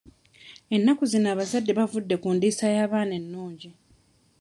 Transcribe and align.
Ennaku 0.75 1.03
zino 1.11 1.27
abazadde 1.33 1.71
bavudde 1.79 2.15
ku 2.23 2.29
ndiisa 2.35 2.65
y'abaana 2.75 3.13
ennungi. 3.19 3.69